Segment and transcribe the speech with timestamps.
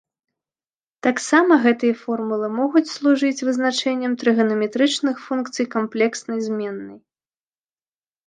[1.07, 6.97] Таксама гэтыя формулы могуць служыць вызначэннем трыганаметрычных функцый камплекснай зменнай.